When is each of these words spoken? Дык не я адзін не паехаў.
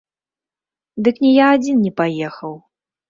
Дык 1.07 1.15
не 1.25 1.31
я 1.33 1.45
адзін 1.59 1.77
не 1.89 1.93
паехаў. 2.03 2.53